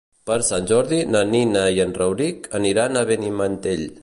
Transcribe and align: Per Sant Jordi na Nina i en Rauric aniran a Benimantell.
Per 0.27 0.37
Sant 0.47 0.63
Jordi 0.71 1.01
na 1.17 1.21
Nina 1.33 1.67
i 1.77 1.83
en 1.85 1.95
Rauric 2.01 2.51
aniran 2.61 2.97
a 3.03 3.09
Benimantell. 3.13 3.91